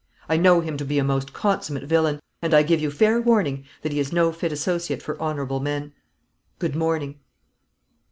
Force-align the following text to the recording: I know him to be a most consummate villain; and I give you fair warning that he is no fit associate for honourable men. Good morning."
I 0.27 0.35
know 0.35 0.61
him 0.61 0.77
to 0.77 0.83
be 0.83 0.97
a 0.97 1.03
most 1.03 1.31
consummate 1.31 1.83
villain; 1.83 2.19
and 2.41 2.55
I 2.55 2.63
give 2.63 2.79
you 2.79 2.89
fair 2.89 3.21
warning 3.21 3.65
that 3.83 3.91
he 3.91 3.99
is 3.99 4.11
no 4.11 4.31
fit 4.31 4.51
associate 4.51 5.03
for 5.03 5.21
honourable 5.21 5.59
men. 5.59 5.93
Good 6.57 6.75
morning." 6.75 7.19